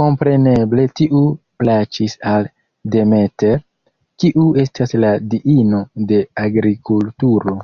[0.00, 1.22] Kompreneble tiu
[1.64, 2.48] plaĉis al
[2.96, 3.60] Demeter,
[4.26, 7.62] kiu estas la diino de agrikulturo.